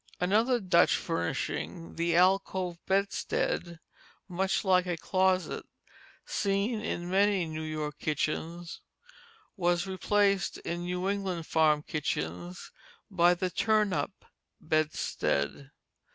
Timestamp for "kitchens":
7.99-8.81, 11.83-12.71